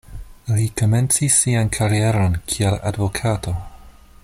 Li 0.53 0.63
komencis 0.81 1.35
sian 1.41 1.69
karieron 1.77 2.39
kiel 2.55 2.79
advokato. 2.93 3.55